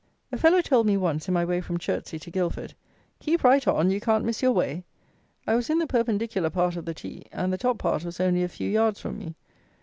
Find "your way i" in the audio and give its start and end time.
4.41-5.53